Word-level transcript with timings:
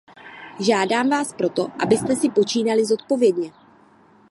Žádám 0.59 1.09
vás 1.09 1.33
proto, 1.33 1.67
abyste 1.85 2.15
si 2.15 2.29
počínali 2.29 2.85
zodpovědně. 2.85 3.53